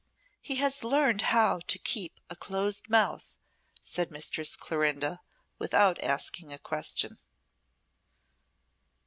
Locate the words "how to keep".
1.21-2.19